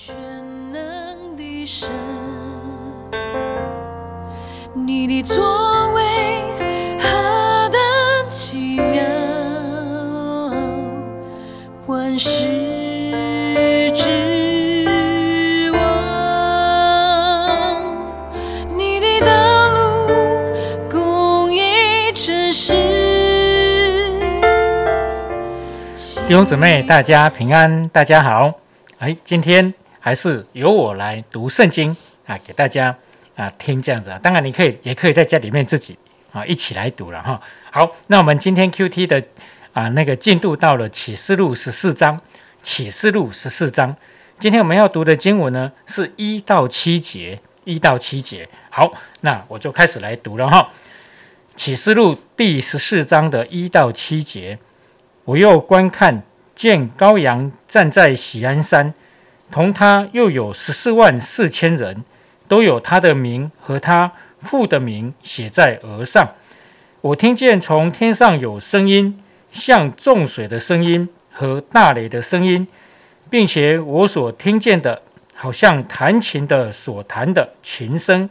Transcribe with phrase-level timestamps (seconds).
[0.00, 0.14] 全
[0.72, 1.90] 能的神，
[4.72, 6.40] 你的作为
[7.00, 7.76] 何等
[8.30, 9.02] 奇妙，
[11.86, 12.46] 万事
[13.92, 15.80] 之王，
[18.76, 19.80] 你的道路
[20.88, 22.72] 公义真实。
[26.28, 28.52] 弟兄姊妹，大家平安，大家好。
[28.98, 29.74] 哎，今天
[30.08, 31.94] 还是由我来读圣经
[32.26, 32.96] 啊，给大家
[33.36, 34.18] 啊听这样子啊。
[34.22, 35.98] 当然，你可以也可以在家里面自己
[36.32, 37.38] 啊一起来读了哈。
[37.70, 39.22] 好，那我们今天 Q T 的
[39.74, 42.18] 啊那个进度到了启示录十四章，
[42.62, 43.94] 启示录十四章。
[44.40, 48.48] 今天我们要读的经文呢是一到七节，一到七节。
[48.70, 50.70] 好，那我就开始来读了哈。
[51.54, 54.58] 启示录第十四章的一到七节。
[55.26, 56.22] 我又观看，
[56.54, 58.94] 见羔羊站在喜安山，
[59.50, 62.04] 同他又有十四万四千人，
[62.46, 66.28] 都有他的名和他父的名写在额上。
[67.00, 69.22] 我听见从天上有声音，
[69.52, 72.66] 像众水的声音和大雷的声音，
[73.30, 75.02] 并且我所听见的，
[75.34, 78.28] 好像弹琴的所弹的琴声。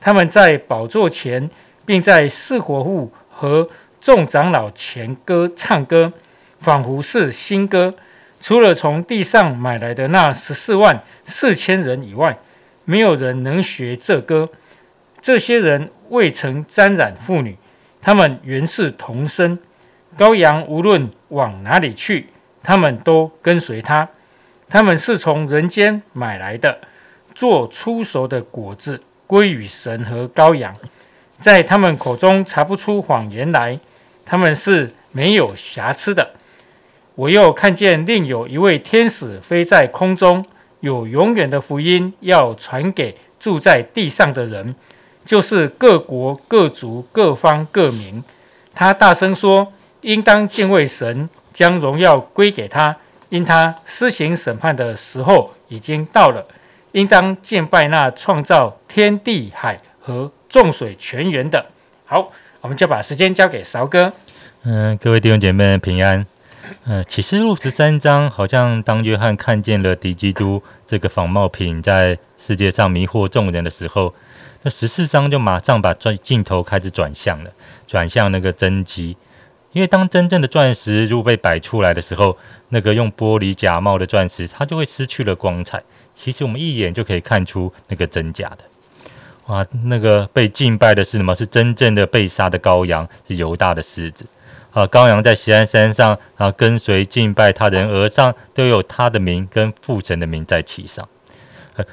[0.00, 1.50] 他们在宝座前，
[1.84, 3.68] 并在四活物和
[4.00, 6.12] 众长老前歌唱歌。
[6.58, 7.94] 仿佛是新歌，
[8.46, 12.38] 除了从地上买来的那十四万四千人以外，
[12.84, 14.48] 没有人能学这歌。
[15.20, 17.56] 这些人未曾沾染妇女，
[18.00, 19.58] 他们原是童生。
[20.16, 22.28] 羔羊无论往哪里去，
[22.62, 24.08] 他们都跟随他。
[24.68, 26.78] 他们是从人间买来的，
[27.34, 30.72] 做出熟的果子归于神和羔羊，
[31.40, 33.80] 在他们口中查不出谎言来。
[34.24, 36.30] 他们是没有瑕疵的。
[37.16, 40.44] 我又看见另有一位天使飞在空中，
[40.80, 44.74] 有永远的福音要传给住在地上的人，
[45.24, 48.22] 就是各国、各族、各方、各民。
[48.74, 49.72] 他大声说
[50.02, 52.94] ：“应当敬畏神，将荣耀归给他，
[53.30, 56.46] 因他施行审判的时候已经到了。
[56.92, 61.64] 应当敬拜那创造天地海和众水泉源的。”
[62.04, 64.12] 好，我们就把时间交给韶哥。
[64.64, 66.26] 嗯，各位弟兄姐妹平安。
[66.84, 74.14] 嗯，启示录十三章好像当约翰看见了敌基督这个仿冒品在世界上迷惑众人的时候，
[74.62, 77.50] 那十四章就马上把转镜头开始转向了，
[77.86, 79.16] 转向那个真机。
[79.72, 82.36] 因为当真正的钻石如果被摆出来的时候，
[82.70, 85.82] 那个用玻璃假冒的钻石，它就会失去了光彩。
[86.14, 88.58] 其实我们一眼就可以看出那个真假的。
[89.46, 91.34] 哇，那个被敬拜的是什么？
[91.34, 94.24] 是真正的被杀的羔羊，是犹大的狮子。
[94.76, 101.08] 啊，羔羊在锡安山上，然后跟随敬拜他的人额上都有他的名跟父神的名在其上。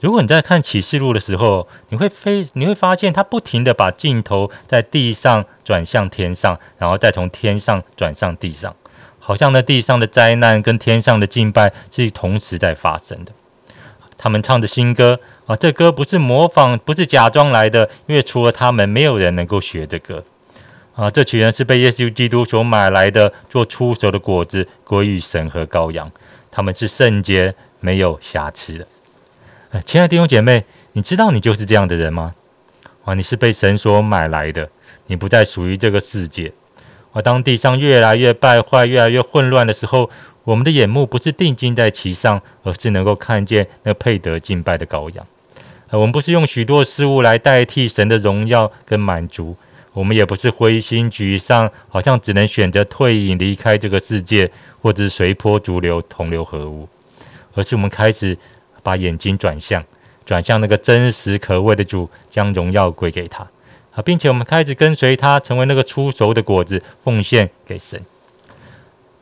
[0.00, 8.74] 如果你在看启示录的时候，你会非，你会发现他不停的把镜头在地上转向天上，然后再从天上转向地上，
[9.20, 13.30] 好像那地上的灾难跟天上的敬拜是同时在发生的。
[14.16, 20.24] 他们唱着新歌啊，这歌不是模仿，不是假装来的，因为除了他们，没有人能够学这歌。
[20.94, 26.10] 啊，这群人是被耶稣基督所买来的，做出手的果子归于神和羔羊，
[26.52, 28.86] 他们是圣洁，没有瑕疵的。
[29.84, 32.34] 亲爱的弟兄姐妹，你知道你就是这样的人吗？
[33.04, 34.70] 啊，你是被神所买来的，
[35.08, 36.52] 你不再属于这个世界。
[37.12, 40.08] 啊，当地上越来越败坏、越来越混乱的时候，
[40.44, 45.26] 我们的眼目不是定睛在其上，而是能够看见那配得敬拜的羔羊。
[45.90, 49.56] 我们不是用许多事物来代替神的荣耀跟满足。
[49.94, 54.50] 我们也不是灰心沮丧，好像只能选择退隐离开这个世界，
[54.82, 56.88] 或者是随波逐流同流合污，
[57.54, 58.36] 而是我们开始
[58.82, 59.82] 把眼睛转向，
[60.26, 63.46] 转向那个真实可畏的主，将荣耀归给他
[63.92, 68.02] 啊，并且我们开始跟随他，成为那个出熟的果子，奉献给神。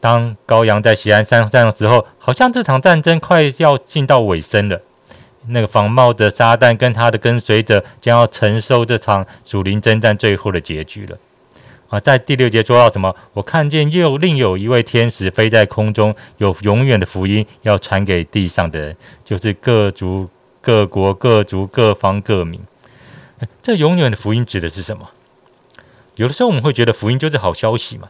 [0.00, 4.82] 当羔羊在喜安山上的时候，好像这场战争快要进到尾声了。
[5.48, 11.16] 那个仿冒的撒旦跟他的跟随者将要承受这场属灵征战最后的结局了。
[11.88, 13.14] 啊，在第六节说到什么？
[13.32, 20.28] 我看见又另有一位天使飞在空中，有永远的福音要传给地上的人，就是各族、
[20.60, 22.60] 各国、各族、各方、各民。
[23.62, 25.08] 这永远的福音指的是什么？
[26.16, 28.08] 有的时候我们会觉得福音就是好消息嘛。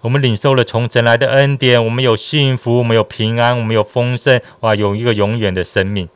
[0.00, 6.08] 我们领受了从神来的恩典，我们有幸福，我们有平安，我们有丰盛，哇，有一个永远的生命。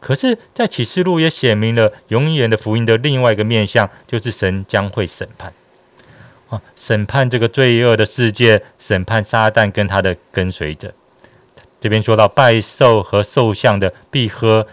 [0.00, 5.52] 可是，在启示录也写明了永远的福音的另外一个面向，就是神将会审判
[6.48, 10.94] 啊，审判这个罪恶的世界，审判撒旦跟他的跟随者。
[11.80, 14.66] 这边说到拜寿和寿像的必喝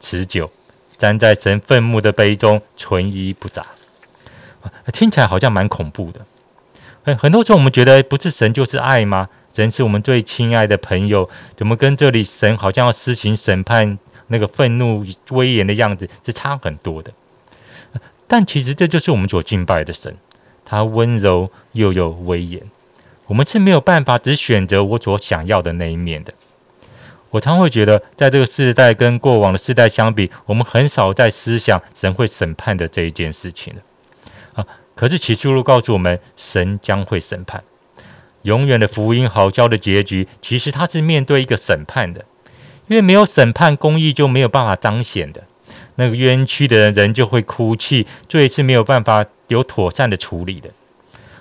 [0.00, 0.50] 此酒，
[0.96, 3.64] 沾在神愤怒的杯中，存一不杂。
[4.92, 6.20] 听起来好像蛮恐怖的。
[7.04, 9.28] 很很多时候我们觉得不是神就是爱吗？
[9.52, 13.98] 神是我们最亲爱的朋友，怎么跟这里神好像要施行审判
[14.32, 17.12] 那个愤怒威严的样子是差很多的？
[18.26, 20.16] 但其实这就是我们所敬拜的神，
[20.64, 22.62] 他温柔又有威严。
[23.26, 26.32] 我们是没有办法只选择我所想要的那一面的。
[27.30, 33.82] 我常会觉得，在这个世代跟过往的世代相比，我们很少在思想神会审判的这一件事情了。
[34.54, 37.62] 啊，可是启示录告诉我们，神将会审判。
[38.42, 42.24] 永远的福音好教的结局，其实它是面对一个审判的，
[42.88, 45.42] 因为没有审判，公义就没有办法彰显的。
[45.96, 50.70] 那个冤屈的人，人就会哭泣，罪是没有办法有妥善的处理的。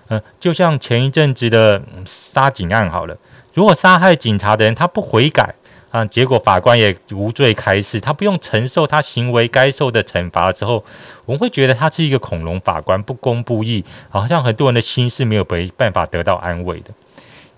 [0.09, 3.17] 嗯，就像前一阵子的杀警案好了，
[3.53, 5.55] 如果杀害警察的人他不悔改
[5.89, 10.83] 啊，结果法官也无罪开释，他不用承受他行为该受的惩罚之后，
[11.25, 16.91] 我们会觉得他是一个恐龙法官，不公不义，好像很多人的心是没有没办法得到安慰的。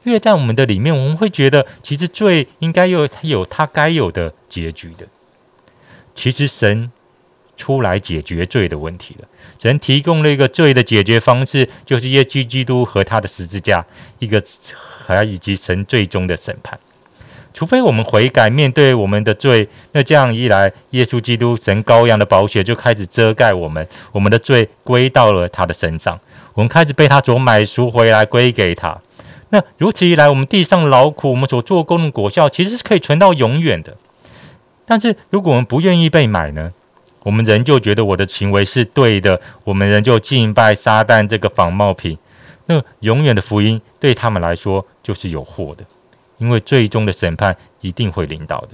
[0.03, 5.05] 因为在我们的里面，我们会觉得其实罪应该有有他该有的结局的。
[6.13, 6.91] 其实神
[7.55, 9.27] 出来解决罪的问题了。
[9.59, 13.85] 神提供了一个罪的解决方式，就是耶稣基督和他的十字架，
[14.19, 14.43] 一个
[15.05, 16.77] 还以及神最终的审判。
[17.53, 26.19] 除非我们悔改，面对我们的罪，那这样一来，耶稣基督神羔羊的宝血就开始遮盖我们，我们的罪归到了他的身上，
[26.55, 28.99] 我们开始被他所买赎回来归给他。
[29.53, 33.95] 那如此一来，我们地上劳苦，我们所做工的果效，其实是可以存到永远的。
[34.83, 36.71] 但是如果我们不愿意被买呢？
[37.21, 42.17] 我们仍就觉得我的行为是对的，我们仍就敬拜撒旦这个仿冒品。
[42.65, 45.85] 那永远的福音对他们来说就是有祸的，
[46.39, 48.69] 因为最终的审判一定会临到的，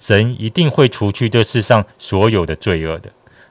[0.00, 3.10] 神一定会除去这世上所有的罪恶的，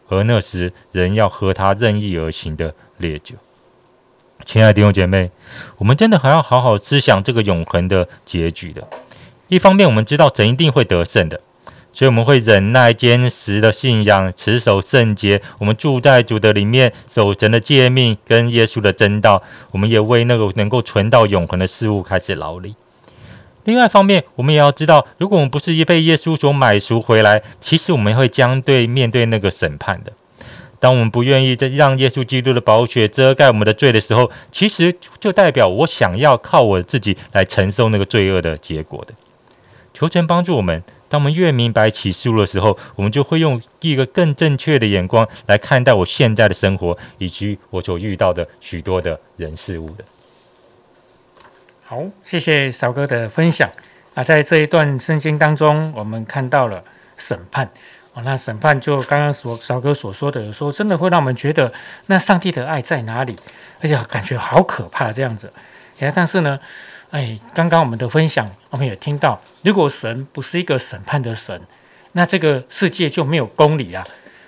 [0.09, 3.35] 而那时人要喝他任意而行的烈酒。
[4.43, 5.31] 亲爱的弟兄姐妹，
[5.77, 8.87] 我们真的还要好好思想这个永恒的结局的。
[9.47, 11.39] 一方面，我们知道神一定会得胜的。
[11.93, 15.41] 所以我们会忍耐、坚实的信仰，持守圣洁。
[15.59, 19.41] 我们住在主的里面，守神的诫命跟耶稣的真道。
[19.71, 22.75] 我们也为那个能够存到永恒的事物开始劳力。
[23.63, 30.11] 另外一方面，我们也要知道，如果我们不是被耶稣所买赎回来，其实我们会将对面对那个审判的。
[30.85, 39.13] 当我们不愿意再让耶稣基督的宝血遮盖我们的罪的时候，其实就代表我想要靠我自己来承受那个罪恶的结果的。
[39.95, 40.83] 求神帮助我们。
[41.09, 50.05] 当我们越明白启示的时候，我们就会用一个更正确的眼光来看待我现在的生活，以及我所遇到的许多的人事物的。
[51.83, 53.67] 好，谢谢少哥的分享
[54.13, 54.23] 啊！
[54.23, 56.83] 在这一段圣经当中，我们看到了
[57.17, 57.67] 审判
[58.23, 61.71] 那审判就刚刚所小哥所说的，有时候真的会让我们觉得，
[62.05, 63.37] 那上帝的爱在哪里？
[63.81, 65.51] 而且感觉好可怕这样子。
[65.99, 66.59] 哎，但是呢？
[67.11, 71.61] 哎，刚刚我们的分享，我们也听到，如果神不是一个审判的神，
[72.11, 74.03] 那这个世界就没有公理啊，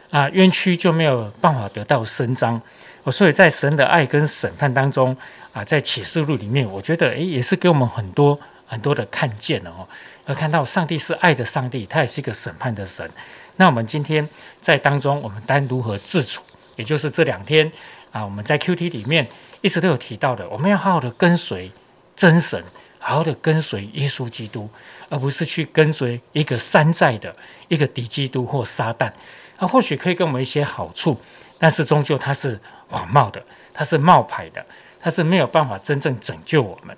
[0.09, 2.59] 啊，冤屈就没有办法得到伸张。
[3.03, 5.15] 我，所以在神的爱跟审判当中
[5.53, 9.87] 啊，在启示录里面，我觉得哎，也是给我们很多很多的看见了哦，
[10.25, 13.09] 要看到上帝是爱的上帝，他也是一个审判的神。
[13.57, 14.27] 那我们今天
[14.61, 16.41] 在当中，我们单如何自处？
[16.77, 17.71] 也就是这两天
[18.11, 19.27] 啊，我们在 Q T 里面
[19.61, 21.69] 一直都有提到的，我们要好好的跟随。
[22.15, 22.59] 真神，
[22.97, 24.67] 好好的跟随耶稣基督，
[25.07, 27.35] 而不是去跟随一个山寨的
[27.67, 29.11] 一个敌基督或撒旦。
[29.59, 31.15] 那或许可以给我们一些好处，
[31.59, 33.39] 但是终究他是谎冒的，
[33.71, 34.65] 他是冒牌的，
[34.99, 36.97] 他是没有办法真正拯救我们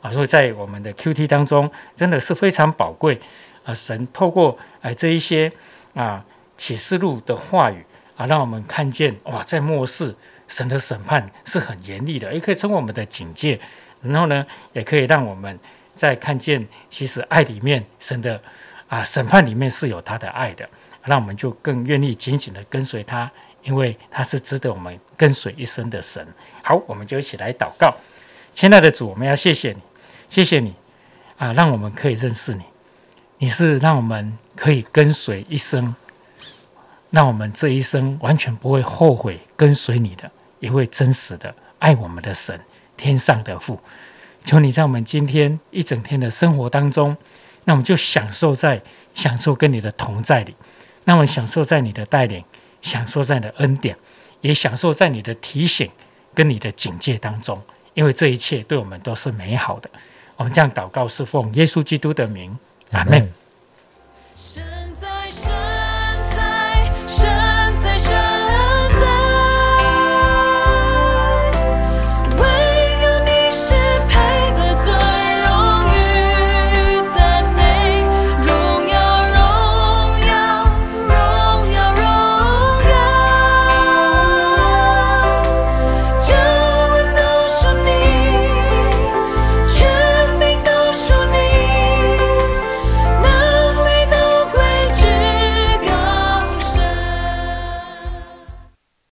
[0.00, 0.08] 啊！
[0.12, 3.20] 所以在我们的 Q T 当中，真的是非常宝贵
[3.64, 3.74] 啊！
[3.74, 5.50] 神透过哎这一些
[5.94, 6.24] 啊
[6.56, 7.84] 启示录的话语
[8.16, 10.14] 啊，让我们看见哇，在末世
[10.46, 13.58] 神的审判是很严厉的，也可以成为我们的警戒。
[14.02, 15.58] 然后呢，也可以让我们
[15.94, 18.40] 在看见，其实爱里面神的
[18.88, 20.68] 啊审判里面是有他的爱的，
[21.04, 23.30] 让我们就更愿意紧紧的跟随他，
[23.62, 26.26] 因为他是值得我们跟随一生的神。
[26.62, 27.94] 好，我们就一起来祷告，
[28.54, 29.78] 亲爱的主，我们要谢谢你，
[30.28, 30.74] 谢谢你
[31.36, 32.62] 啊，让我们可以认识你，
[33.42, 35.94] 你是让我们可以跟随一生，
[37.08, 42.60] 让我们这一生完全不会后悔跟随你的，一位真实的爱我们的神。
[42.98, 43.80] 天上的父，
[44.44, 47.16] 求你在我们今天一整天的生活当中，
[47.64, 48.82] 那我们就享受在
[49.14, 50.54] 享受跟你的同在里，
[51.04, 52.44] 那我们享受在你的带领，
[52.82, 53.96] 享受在你的恩典，
[54.42, 55.90] 也享受在你的提醒
[56.34, 57.58] 跟你的警戒当中，
[57.94, 59.88] 因为这一切对我们都是美好的。
[60.36, 62.54] 我们这样祷告是奉耶稣基督的名，
[62.90, 63.32] 阿门。